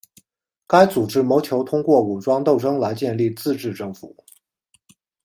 [0.65, 4.17] 该组织谋求通过武装斗争来建立自治政府。